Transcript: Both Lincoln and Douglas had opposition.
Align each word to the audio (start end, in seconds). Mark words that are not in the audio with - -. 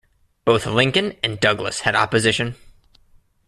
Both 0.45 0.65
Lincoln 0.65 1.13
and 1.21 1.39
Douglas 1.39 1.81
had 1.81 1.93
opposition. 1.95 2.55